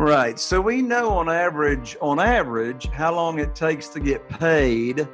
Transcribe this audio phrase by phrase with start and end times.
[0.00, 0.38] Right.
[0.38, 5.06] So we know on average, on average, how long it takes to get paid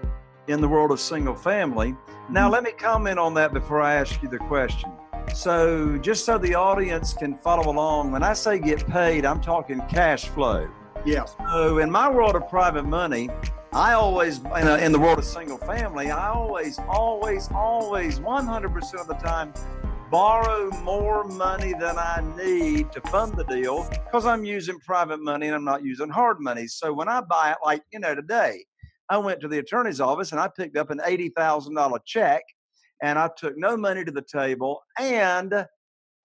[0.46, 1.96] in the world of single family.
[2.30, 2.52] Now, mm-hmm.
[2.52, 4.92] let me comment on that before I ask you the question.
[5.34, 9.82] So, just so the audience can follow along, when I say get paid, I'm talking
[9.88, 10.68] cash flow.
[11.04, 11.24] Yeah.
[11.24, 13.28] So, in my world of private money,
[13.72, 19.00] I always, in, a, in the world of single family, I always, always, always, 100%
[19.00, 19.52] of the time,
[20.10, 25.46] borrow more money than I need to fund the deal because I'm using private money
[25.46, 26.66] and I'm not using hard money.
[26.66, 28.64] So, when I buy it, like, you know, today,
[29.08, 32.42] I went to the attorney's office and I picked up an $80,000 check
[33.02, 35.66] and I took no money to the table and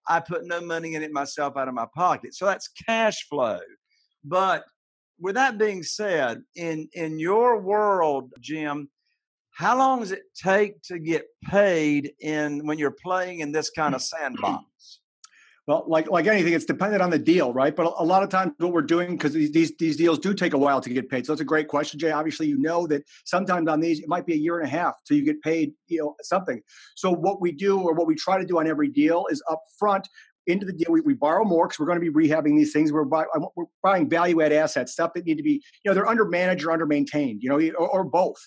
[0.08, 2.34] I put no money in it myself out of my pocket.
[2.34, 3.60] So that's cash flow.
[4.24, 4.64] But
[5.20, 8.88] with that being said, in in your world, Jim,
[9.52, 13.92] how long does it take to get paid in when you're playing in this kind
[13.92, 13.96] mm.
[13.96, 14.64] of sandbox?
[15.68, 17.74] Well, like like anything, it's dependent on the deal, right?
[17.74, 20.54] But a lot of times, what we're doing because these, these these deals do take
[20.54, 21.24] a while to get paid.
[21.24, 22.10] So that's a great question, Jay.
[22.10, 24.94] Obviously, you know that sometimes on these it might be a year and a half
[25.06, 26.60] till you get paid, you know, something.
[26.96, 29.62] So what we do or what we try to do on every deal is up
[29.78, 30.08] front
[30.46, 30.88] into the deal.
[30.90, 32.92] We, we borrow more because we're going to be rehabbing these things.
[32.92, 33.24] We're, buy,
[33.56, 36.64] we're buying value add assets, stuff that need to be, you know, they're under managed
[36.64, 38.38] or under maintained, you know, or, or both.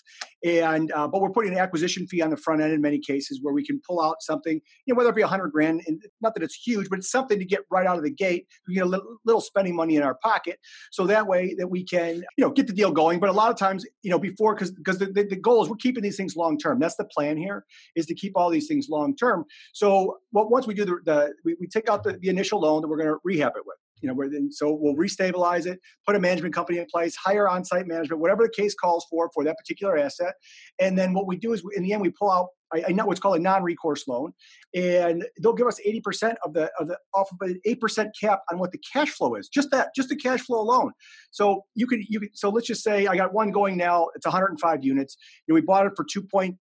[0.44, 3.40] And uh, but we're putting an acquisition fee on the front end in many cases
[3.42, 6.00] where we can pull out something, you know, whether it be a hundred grand, and
[6.20, 8.46] not that it's huge, but it's something to get right out of the gate.
[8.68, 10.58] We get a little, little spending money in our pocket,
[10.92, 13.18] so that way that we can, you know, get the deal going.
[13.18, 15.68] But a lot of times, you know, before because because the, the, the goal is
[15.68, 16.78] we're keeping these things long term.
[16.78, 17.64] That's the plan here
[17.96, 19.44] is to keep all these things long term.
[19.72, 22.82] So well, once we do the, the we, we take out the, the initial loan
[22.82, 25.80] that we're going to rehab it with you know, where then so we'll restabilize it,
[26.06, 29.44] put a management company in place, hire on-site management, whatever the case calls for for
[29.44, 30.34] that particular asset,
[30.78, 33.20] and then what we do is in the end we pull out I, know what's
[33.20, 34.32] called a non-recourse loan,
[34.74, 38.10] and they'll give us eighty percent of the of the off of an eight percent
[38.20, 39.48] cap on what the cash flow is.
[39.48, 40.92] Just that, just the cash flow alone.
[41.30, 44.08] So you could you so let's just say I got one going now.
[44.16, 45.16] It's 105 units.
[45.46, 46.56] You know, we bought it for 2.2.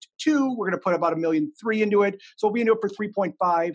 [0.56, 2.80] We're going to put about a million three into it, so we'll be into it
[2.81, 3.74] for 3.5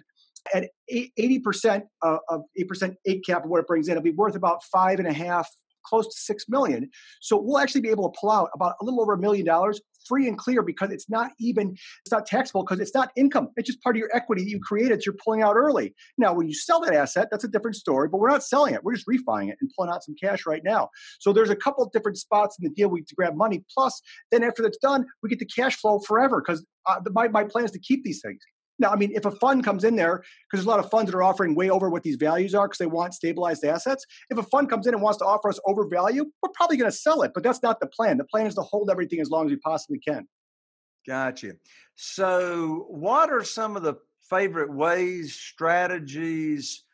[0.55, 4.63] at 80% of 8% eight cap of what it brings in, it'll be worth about
[4.65, 5.49] five and a half,
[5.85, 6.91] close to six million.
[7.21, 9.81] So we'll actually be able to pull out about a little over a million dollars
[10.07, 13.49] free and clear because it's not even it's not taxable because it's not income.
[13.57, 15.95] It's just part of your equity that you created you're pulling out early.
[16.19, 18.83] Now when you sell that asset that's a different story but we're not selling it.
[18.83, 20.89] We're just refining it and pulling out some cash right now.
[21.19, 23.63] So there's a couple different spots in the deal we to grab money.
[23.73, 24.01] Plus
[24.31, 27.65] then after that's done we get the cash flow forever because uh, my, my plan
[27.65, 28.41] is to keep these things
[28.81, 31.11] now, I mean, if a fund comes in there, because there's a lot of funds
[31.11, 34.07] that are offering way over what these values are because they want stabilized assets.
[34.31, 36.91] If a fund comes in and wants to offer us over value, we're probably going
[36.91, 38.17] to sell it, but that's not the plan.
[38.17, 40.27] The plan is to hold everything as long as we possibly can.
[41.07, 41.53] Gotcha.
[41.95, 43.95] So, what are some of the
[44.29, 46.85] favorite ways, strategies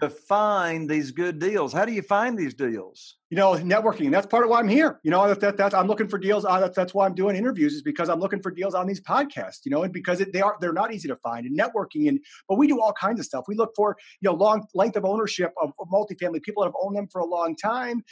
[0.00, 1.72] to find these good deals?
[1.72, 3.16] How do you find these deals?
[3.30, 4.10] You know, networking.
[4.10, 5.00] That's part of why I'm here.
[5.02, 6.44] You know, that, that, that I'm looking for deals.
[6.44, 9.00] Uh, that's, that's why I'm doing interviews is because I'm looking for deals on these
[9.00, 9.60] podcasts.
[9.64, 11.46] You know, and because it, they are they're not easy to find.
[11.46, 13.44] And networking and but we do all kinds of stuff.
[13.48, 16.42] We look for you know long length of ownership of, of multifamily.
[16.42, 18.02] People that have owned them for a long time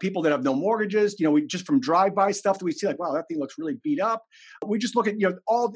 [0.00, 1.16] people that have no mortgages.
[1.18, 3.54] You know, we just from drive-by stuff that we see, like, wow, that thing looks
[3.58, 4.22] really beat up.
[4.66, 5.72] We just look at, you know, all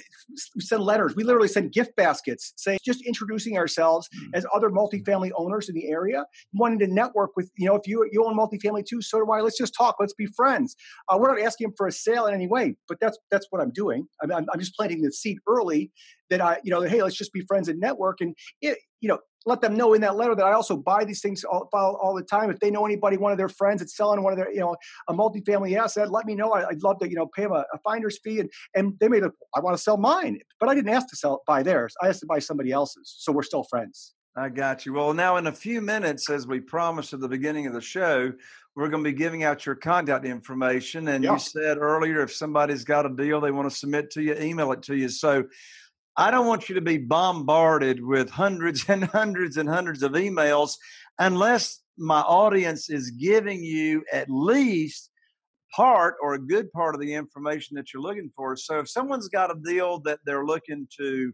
[0.55, 1.17] we send letters.
[1.17, 4.35] We literally send gift baskets saying just introducing ourselves mm-hmm.
[4.35, 8.09] as other multifamily owners in the area, wanting to network with, you know, if you
[8.13, 9.41] you own multifamily too, so do I.
[9.41, 9.97] Let's just talk.
[9.99, 10.77] Let's be friends.
[11.09, 13.73] Uh, we're not asking for a sale in any way, but that's that's what I'm
[13.73, 14.07] doing.
[14.23, 15.91] I'm, I'm just planting the seed early
[16.31, 18.21] that I, you know, hey, let's just be friends and network.
[18.21, 21.21] And it, you know, let them know in that letter that I also buy these
[21.21, 22.51] things all, all, the time.
[22.51, 24.77] If they know anybody, one of their friends that's selling one of their, you know,
[25.09, 26.53] a multifamily asset, let me know.
[26.53, 28.41] I, would love to, you know, pay them a, a, finder's fee.
[28.41, 31.17] And, and they made a, I want to sell mine, but I didn't ask to
[31.17, 31.95] sell, buy theirs.
[32.03, 33.15] I asked to buy somebody else's.
[33.19, 34.15] So we're still friends.
[34.35, 34.95] I got you.
[34.95, 38.33] Well, now in a few minutes, as we promised at the beginning of the show,
[38.75, 41.09] we're going to be giving out your contact information.
[41.09, 41.35] And yeah.
[41.35, 44.73] you said earlier, if somebody's got a deal they want to submit to you, email
[44.73, 45.11] it to you.
[45.11, 45.45] So
[46.17, 50.75] I don't want you to be bombarded with hundreds and hundreds and hundreds of emails
[51.19, 55.11] unless my audience is giving you at least
[55.75, 58.57] part or a good part of the information that you're looking for.
[58.57, 61.33] So if someone's got a deal that they're looking to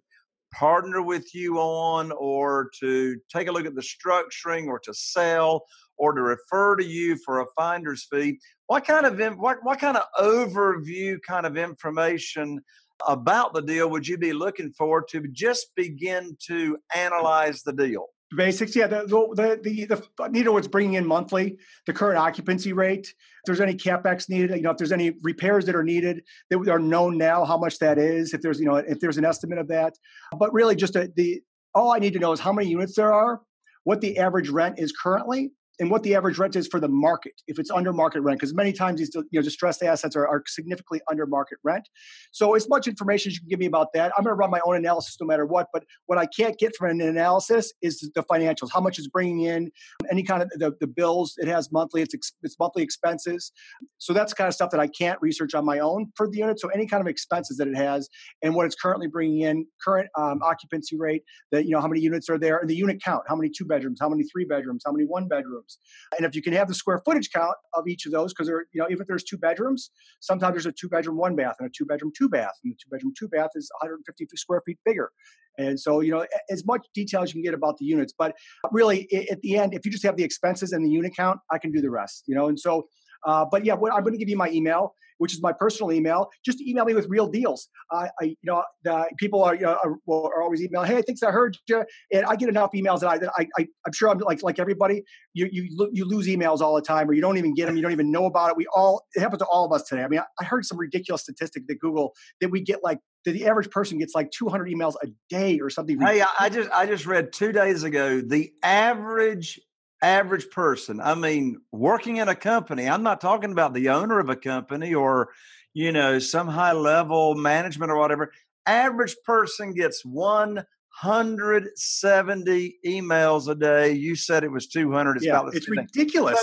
[0.52, 5.66] partner with you on or to take a look at the structuring or to sell
[5.98, 9.96] or to refer to you for a finder's fee what kind of what, what kind
[9.96, 12.60] of overview kind of information
[13.06, 18.06] about the deal would you be looking for to just begin to analyze the deal?
[18.36, 18.86] Basics, yeah.
[18.86, 21.56] The the the, the needle was bringing in monthly,
[21.86, 23.06] the current occupancy rate.
[23.06, 23.14] If
[23.46, 26.78] there's any capex needed, you know, if there's any repairs that are needed that are
[26.78, 28.34] known now, how much that is.
[28.34, 29.94] If there's you know if there's an estimate of that,
[30.38, 31.40] but really just a, the
[31.74, 33.40] all I need to know is how many units there are,
[33.84, 37.32] what the average rent is currently, and what the average rent is for the market
[37.46, 40.42] if it's under market rent because many times these you know distressed assets are, are
[40.46, 41.88] significantly under market rent.
[42.32, 44.50] So as much information as you can give me about that i'm going to run
[44.50, 48.10] my own analysis no matter what but what i can't get from an analysis is
[48.14, 49.70] the financials how much is bringing in
[50.10, 53.52] any kind of the, the bills it has monthly it's, it's monthly expenses.
[53.98, 56.60] So that's kind of stuff that i can't research on my own for the unit
[56.60, 58.08] so any kind of expenses that it has
[58.42, 61.22] and what it's currently bringing in current um, occupancy rate
[61.52, 63.64] that you know how many units are there and the unit count how many two
[63.64, 66.17] bedrooms how many three bedrooms how many one bedrooms bedrooms.
[66.17, 68.67] And if you can have the square footage count of each of those, because there,
[68.73, 71.69] you know, even if there's two bedrooms, sometimes there's a two bedroom, one bath, and
[71.69, 74.79] a two bedroom, two bath, and the two bedroom, two bath is 150 square feet
[74.85, 75.11] bigger.
[75.59, 78.15] And so, you know, as much detail as you can get about the units.
[78.17, 78.37] But
[78.70, 81.59] really, at the end, if you just have the expenses and the unit count, I
[81.59, 82.47] can do the rest, you know.
[82.47, 82.87] And so,
[83.26, 86.31] uh, but yeah, I'm going to give you my email which is my personal email.
[86.44, 87.69] Just email me with real deals.
[87.93, 91.03] I, I you know, the people are, you know, are, are, always emailing, hey, I
[91.03, 93.93] think I heard you, and I get enough emails that I, that I, I am
[93.93, 95.03] sure I'm like like everybody.
[95.35, 97.76] You you you lose emails all the time, or you don't even get them.
[97.76, 98.56] You don't even know about it.
[98.56, 100.03] We all it happens to all of us today.
[100.03, 103.32] I mean, I, I heard some ridiculous statistic that Google that we get like that
[103.32, 106.00] the average person gets like 200 emails a day or something.
[106.00, 109.61] Hey, I just I just read two days ago the average
[110.02, 111.00] average person.
[111.00, 114.94] I mean, working in a company, I'm not talking about the owner of a company
[114.94, 115.28] or,
[115.74, 118.32] you know, some high level management or whatever.
[118.66, 123.92] Average person gets 170 emails a day.
[123.92, 125.16] You said it was 200.
[125.16, 126.38] It's yeah, it's ridiculous.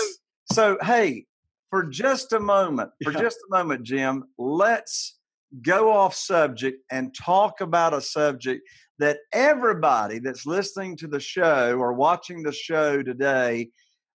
[0.52, 1.26] So, so, hey,
[1.70, 3.20] for just a moment, for yeah.
[3.20, 5.18] just a moment, Jim, let's
[5.62, 11.76] go off subject and talk about a subject that everybody that's listening to the show
[11.78, 13.70] or watching the show today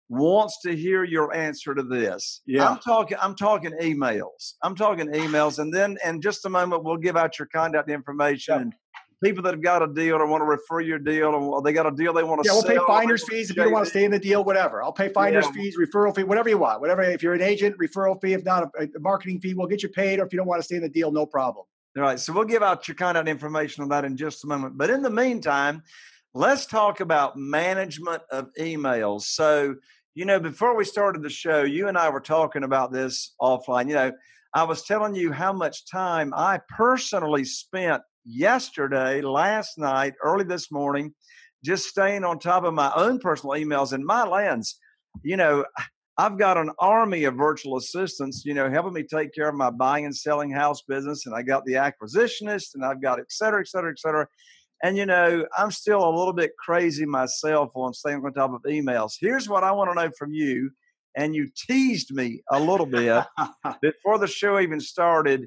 [0.08, 2.42] wants to hear your answer to this.
[2.46, 2.68] Yeah.
[2.68, 4.54] I'm talking I'm talking emails.
[4.62, 8.72] I'm talking emails and then in just a moment we'll give out your contact information
[9.22, 11.86] people that have got a deal or want to refer your deal or they got
[11.86, 13.90] a deal they want to Yeah, we'll pay finder's fees if you don't want to
[13.90, 14.82] stay in the deal, whatever.
[14.82, 15.52] I'll pay finder's yeah.
[15.52, 16.80] fees, referral fee, whatever you want.
[16.80, 19.82] Whatever if you're an agent, referral fee, if not a, a marketing fee, we'll get
[19.82, 21.64] you paid or if you don't want to stay in the deal, no problem.
[21.96, 22.20] All right.
[22.20, 24.76] So we'll give out your contact information on that in just a moment.
[24.76, 25.82] But in the meantime,
[26.34, 29.22] let's talk about management of emails.
[29.22, 29.76] So,
[30.14, 33.88] you know, before we started the show, you and I were talking about this offline.
[33.88, 34.12] You know,
[34.52, 40.70] I was telling you how much time I personally spent yesterday, last night, early this
[40.70, 41.14] morning,
[41.64, 44.78] just staying on top of my own personal emails and my lands.
[45.22, 45.64] You know,
[46.18, 49.70] I've got an army of virtual assistants, you know, helping me take care of my
[49.70, 51.26] buying and selling house business.
[51.26, 54.26] And I got the acquisitionist and I've got et cetera, et cetera, et cetera.
[54.82, 58.62] And, you know, I'm still a little bit crazy myself on staying on top of
[58.62, 59.14] emails.
[59.20, 60.70] Here's what I want to know from you.
[61.16, 63.24] And you teased me a little bit
[63.82, 65.46] before the show even started.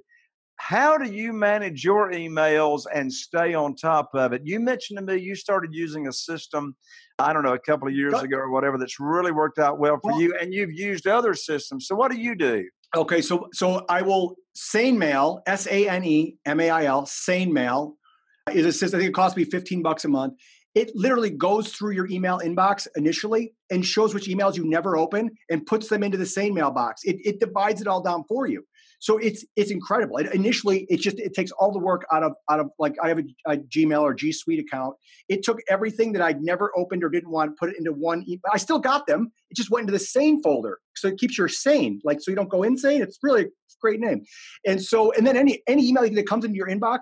[0.59, 4.41] How do you manage your emails and stay on top of it?
[4.43, 6.75] You mentioned to me you started using a system,
[7.17, 9.99] I don't know, a couple of years ago or whatever, that's really worked out well
[10.03, 11.87] for you, and you've used other systems.
[11.87, 12.65] So, what do you do?
[12.95, 17.05] Okay, so so I will Sane Mail, S A N E M A I L,
[17.05, 17.95] Sane Mail
[18.51, 18.97] is a system.
[18.97, 20.33] I think it costs me fifteen bucks a month.
[20.75, 25.31] It literally goes through your email inbox initially and shows which emails you never open
[25.49, 27.01] and puts them into the same mailbox.
[27.05, 28.63] It, it divides it all down for you.
[28.99, 30.17] So it's it's incredible.
[30.17, 33.07] It, initially, it just it takes all the work out of out of like I
[33.07, 34.95] have a, a, Gmail or G Suite account.
[35.29, 38.23] It took everything that I'd never opened or didn't want, put it into one.
[38.27, 39.31] E- I still got them.
[39.49, 42.01] It just went into the same folder, so it keeps you sane.
[42.03, 43.01] Like so, you don't go insane.
[43.01, 43.47] It's really a
[43.81, 44.23] great name.
[44.65, 46.99] And so, and then any any email that comes into your inbox,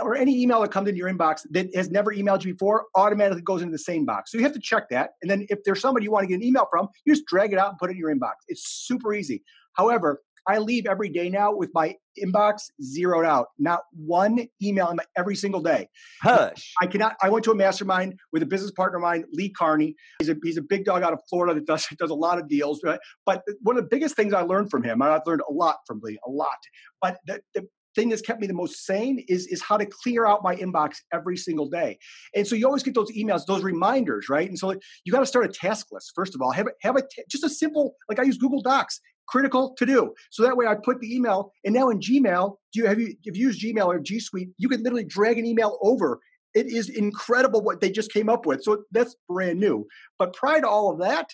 [0.00, 3.42] or any email that comes into your inbox that has never emailed you before automatically
[3.42, 4.30] goes into the same box.
[4.30, 5.10] So you have to check that.
[5.22, 7.52] And then if there's somebody you want to get an email from, you just drag
[7.52, 8.34] it out and put it in your inbox.
[8.48, 9.42] It's super easy.
[9.74, 13.48] However, I leave every day now with my inbox zeroed out.
[13.58, 15.88] Not one email in my, every single day.
[16.22, 16.72] Hush.
[16.80, 17.16] I cannot.
[17.22, 19.94] I went to a mastermind with a business partner of mine, Lee Carney.
[20.18, 22.48] He's a he's a big dog out of Florida that does does a lot of
[22.48, 22.80] deals.
[22.84, 23.00] Right?
[23.24, 26.00] But one of the biggest things I learned from him, I've learned a lot from
[26.02, 26.58] Lee, a lot.
[27.00, 30.26] But the, the thing that's kept me the most sane is is how to clear
[30.26, 31.98] out my inbox every single day.
[32.34, 34.48] And so you always get those emails, those reminders, right?
[34.48, 36.52] And so you got to start a task list first of all.
[36.52, 39.00] Have have a t- just a simple like I use Google Docs
[39.32, 40.12] critical to do.
[40.30, 43.14] So that way I put the email, and now in Gmail, do you have you
[43.24, 46.20] if you use Gmail or G Suite, you can literally drag an email over.
[46.54, 48.62] It is incredible what they just came up with.
[48.62, 49.86] So that's brand new.
[50.18, 51.30] But prior to all of that,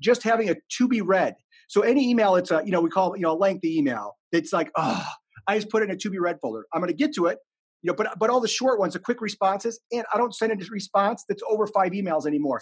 [0.00, 1.36] just having a to be read.
[1.68, 4.16] So any email, it's a you know we call you know lengthy email.
[4.32, 5.06] It's like oh,
[5.46, 6.66] I just put it in a to be read folder.
[6.74, 7.38] I'm going to get to it.
[7.82, 10.50] You know, but but all the short ones, the quick responses, and I don't send
[10.50, 12.60] a response that's over five emails anymore,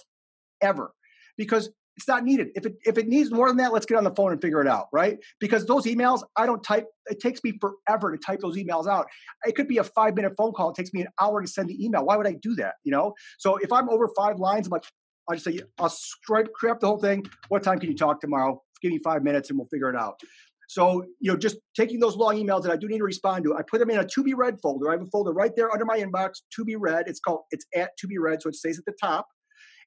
[0.60, 0.92] ever,
[1.38, 2.48] because it's not needed.
[2.54, 4.60] If it if it needs more than that, let's get on the phone and figure
[4.60, 5.18] it out, right?
[5.40, 6.86] Because those emails, I don't type.
[7.06, 9.06] It takes me forever to type those emails out.
[9.46, 10.70] It could be a five minute phone call.
[10.70, 12.04] It takes me an hour to send the email.
[12.04, 12.74] Why would I do that?
[12.84, 13.14] You know.
[13.38, 14.84] So if I'm over five lines, I'm like,
[15.28, 17.24] I just say, I'll scrape crap the whole thing.
[17.48, 18.62] What time can you talk tomorrow?
[18.82, 20.20] Give me five minutes and we'll figure it out.
[20.68, 23.54] So, you know, just taking those long emails that I do need to respond to,
[23.54, 24.88] I put them in a to be read folder.
[24.88, 27.04] I have a folder right there under my inbox, to be read.
[27.06, 28.42] It's called, it's at to be read.
[28.42, 29.26] So it stays at the top.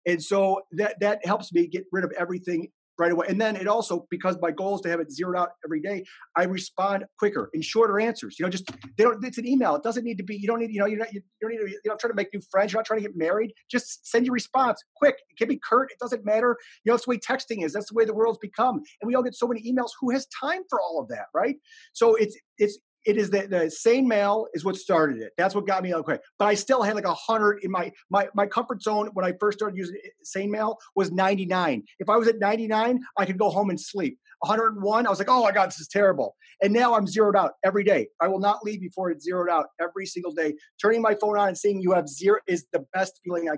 [0.05, 3.25] And so that that helps me get rid of everything right away.
[3.29, 6.03] And then it also, because my goal is to have it zeroed out every day,
[6.35, 8.37] I respond quicker in shorter answers.
[8.37, 9.23] You know, just they don't.
[9.23, 9.75] It's an email.
[9.75, 10.35] It doesn't need to be.
[10.35, 10.71] You don't need.
[10.71, 11.11] You know, you're not.
[11.13, 11.69] You don't need to.
[11.69, 12.71] You're not trying to make new friends.
[12.71, 13.53] You're not trying to get married.
[13.71, 15.15] Just send your response quick.
[15.29, 15.91] It can be curt.
[15.91, 16.57] It doesn't matter.
[16.83, 17.73] You know, that's the way texting is.
[17.73, 18.81] That's the way the world's become.
[19.01, 19.91] And we all get so many emails.
[20.01, 21.55] Who has time for all of that, right?
[21.93, 22.77] So it's it's
[23.09, 25.33] it is the, the sane mail is what started it.
[25.35, 26.19] That's what got me okay.
[26.37, 29.33] But I still had like a hundred in my my my comfort zone when I
[29.39, 31.83] first started using sane mail was 99.
[31.97, 34.19] If I was at 99, I could go home and sleep.
[34.41, 36.35] 101, I was like, oh my God, this is terrible.
[36.61, 38.09] And now I'm zeroed out every day.
[38.21, 40.53] I will not leave before it's zeroed out every single day.
[40.79, 43.55] Turning my phone on and seeing you have zero is the best feeling I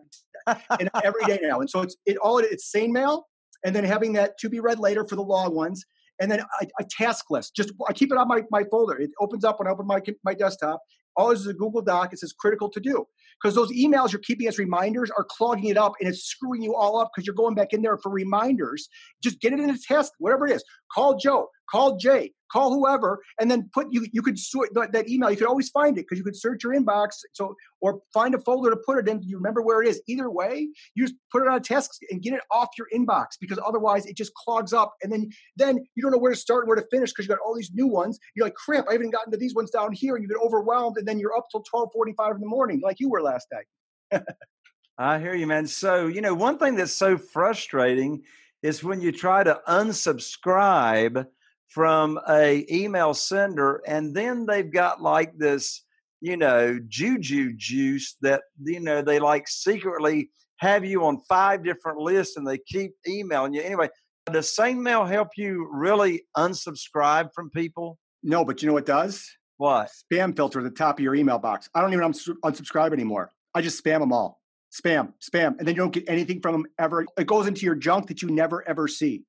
[0.48, 1.60] can and every day now.
[1.60, 3.28] And so it's it all it's sane mail
[3.66, 5.86] and then having that to be read later for the long ones
[6.20, 7.56] and then a, a, task list.
[7.56, 8.98] Just I keep it on my, my folder.
[8.98, 10.82] It opens up when I open my my desktop.
[11.16, 12.14] All is a Google Doc.
[12.14, 13.06] It says critical to do
[13.42, 16.76] because those emails you're keeping as reminders are clogging it up and it's screwing you
[16.76, 18.88] all up because you're going back in there for reminders.
[19.22, 20.64] Just get it in a task, whatever it is.
[20.94, 24.06] Call Joe, call Jay, call whoever, and then put you.
[24.12, 25.32] You could sort that, email.
[25.32, 27.18] You could always find it because you could search your inbox.
[27.34, 29.22] So or find a folder to put it in.
[29.24, 30.02] You remember where it is.
[30.08, 33.28] Either way, you just put it on a task and get it off your inbox
[33.40, 36.64] because otherwise it just clogs up, and then then you don't know where to start
[36.64, 38.20] and where to finish because you got all these new ones.
[38.36, 40.98] You're like, crap, I haven't gotten to these ones down here, and you get overwhelmed,
[40.98, 43.48] and then you're up till twelve forty five in the morning, like you were last
[43.52, 44.24] night.
[44.98, 45.68] I hear you, man.
[45.68, 48.24] So you know, one thing that's so frustrating
[48.62, 51.26] is when you try to unsubscribe
[51.72, 55.86] from a email sender and then they've got like this
[56.20, 61.98] you know juju juice that you know they like secretly have you on five different
[61.98, 63.62] lists and they keep emailing you.
[63.62, 63.90] Anyway
[64.32, 67.98] does sane mail help you really unsubscribe from people?
[68.22, 69.26] No but you know what does?
[69.58, 69.90] What?
[70.12, 71.70] Spam filter at the top of your email box.
[71.74, 73.32] I don't even unsubscribe anymore.
[73.56, 74.42] I just spam them all.
[74.74, 77.06] Spam spam and then you don't get anything from them ever.
[77.18, 79.24] It goes into your junk that you never ever see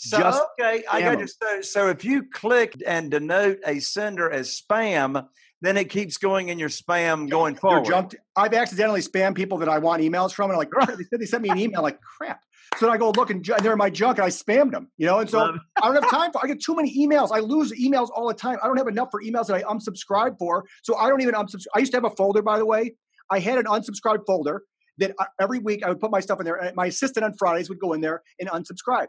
[0.00, 1.26] so Just okay, I got you.
[1.26, 5.28] So, so if you click and denote a sender as spam,
[5.60, 7.84] then it keeps going in your spam going forward.
[7.84, 11.20] Junked, I've accidentally spammed people that I want emails from, and I'm like they said
[11.20, 12.40] they sent me an email, like crap.
[12.78, 14.90] So I go look and they're in my junk, and I spammed them.
[14.96, 16.42] You know, and so I don't have time for.
[16.42, 17.28] I get too many emails.
[17.30, 18.56] I lose emails all the time.
[18.62, 21.66] I don't have enough for emails that I unsubscribe for, so I don't even unsubscribe.
[21.76, 22.94] I used to have a folder, by the way.
[23.30, 24.62] I had an unsubscribe folder
[24.96, 26.56] that uh, every week I would put my stuff in there.
[26.56, 29.08] And my assistant on Fridays would go in there and unsubscribe.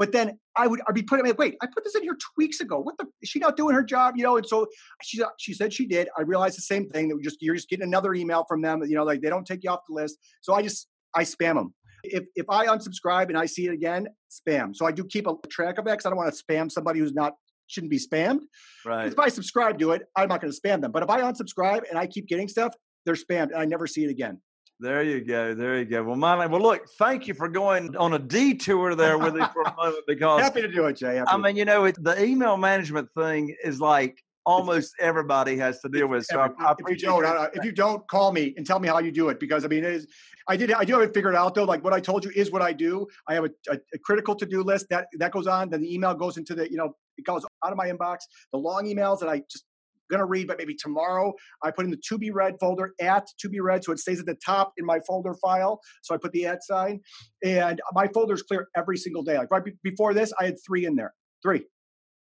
[0.00, 2.32] But then I would I'd be putting like, wait, I put this in here two
[2.38, 2.80] weeks ago.
[2.80, 4.14] What the is she not doing her job?
[4.16, 4.66] You know, and so
[5.02, 6.08] she she said she did.
[6.18, 8.82] I realized the same thing that we just you're just getting another email from them.
[8.82, 10.16] You know, like they don't take you off the list.
[10.40, 11.74] So I just I spam them.
[12.02, 14.74] If if I unsubscribe and I see it again, spam.
[14.74, 16.98] So I do keep a track of that because I don't want to spam somebody
[16.98, 17.34] who's not
[17.66, 18.40] shouldn't be spammed.
[18.86, 19.06] Right.
[19.06, 20.92] If I subscribe to it, I'm not going to spam them.
[20.92, 24.04] But if I unsubscribe and I keep getting stuff, they're spammed and I never see
[24.04, 24.40] it again.
[24.80, 25.54] There you go.
[25.54, 26.02] There you go.
[26.02, 29.62] Well, my well, look, thank you for going on a detour there with me for
[29.62, 31.16] a moment because happy to do it, Jay.
[31.16, 35.80] Happy I mean, you know, it, the email management thing is like almost everybody has
[35.80, 36.24] to deal with.
[36.24, 38.88] So I, I if you don't, uh, if you don't, call me and tell me
[38.88, 40.06] how you do it because I mean, it is.
[40.48, 40.72] I did.
[40.72, 41.64] I do have it figured out though.
[41.64, 43.06] Like what I told you is what I do.
[43.28, 45.68] I have a, a, a critical to do list that that goes on.
[45.68, 48.20] Then the email goes into the you know it goes out of my inbox.
[48.52, 49.64] The long emails that I just
[50.10, 51.32] going to read, but maybe tomorrow.
[51.62, 54.20] I put in the to be read folder at to be read, so it stays
[54.20, 55.80] at the top in my folder file.
[56.02, 57.00] So I put the at sign,
[57.44, 59.38] and my folder is clear every single day.
[59.38, 61.14] Like right be- before this, I had three in there.
[61.42, 61.64] Three.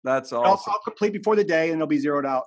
[0.05, 0.47] That's awesome.
[0.47, 2.45] I'll, I'll complete before the day, and it'll be zeroed out.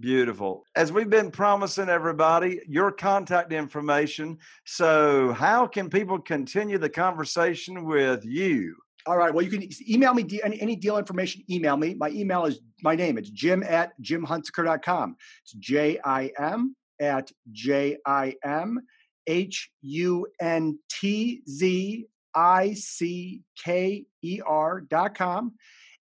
[0.00, 0.64] Beautiful.
[0.74, 4.38] As we've been promising everybody, your contact information.
[4.64, 8.74] So, how can people continue the conversation with you?
[9.06, 9.34] All right.
[9.34, 11.42] Well, you can email me any, any deal information.
[11.50, 11.94] Email me.
[11.94, 13.18] My email is my name.
[13.18, 15.16] It's jim at jimhuntzicker.com.
[15.42, 18.80] It's J I M at J I M
[19.26, 25.52] H U N T Z I C K E R dot com.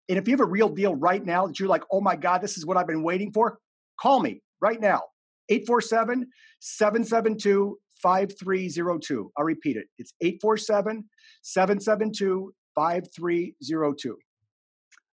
[0.08, 2.42] And if you have a real deal right now that you're like, oh my God,
[2.42, 3.60] this is what I've been waiting for,
[4.00, 5.02] call me right now.
[5.50, 6.28] 847
[6.60, 9.32] 772 5302.
[9.38, 9.88] I'll repeat it.
[9.98, 11.06] It's 847
[11.42, 14.18] 772 5302.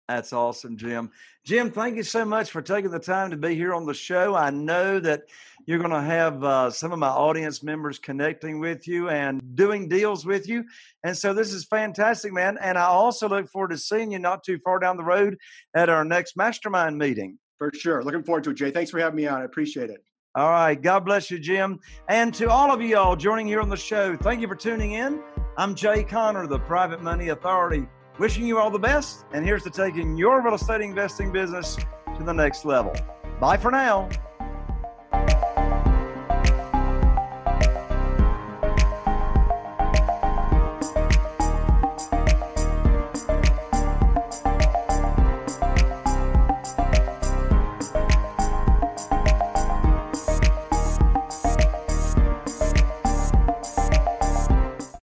[0.09, 1.11] That's awesome, Jim.
[1.45, 4.35] Jim, thank you so much for taking the time to be here on the show.
[4.35, 5.23] I know that
[5.67, 9.89] you're going to have uh, some of my audience members connecting with you and doing
[9.89, 10.65] deals with you.
[11.05, 12.59] And so this is fantastic, man.
[12.61, 15.39] And I also look forward to seeing you not too far down the road
[15.75, 17.39] at our next mastermind meeting.
[17.59, 18.03] For sure.
[18.03, 18.71] Looking forward to it, Jay.
[18.71, 19.41] Thanks for having me on.
[19.41, 20.05] I appreciate it.
[20.35, 20.81] All right.
[20.81, 21.79] God bless you, Jim.
[22.09, 24.93] And to all of you all joining here on the show, thank you for tuning
[24.93, 25.23] in.
[25.55, 27.87] I'm Jay Conner, the Private Money Authority,
[28.19, 29.27] wishing you all the best.
[29.35, 31.77] And here's to taking your real estate investing business
[32.17, 32.95] to the next level.
[33.39, 34.09] Bye for now.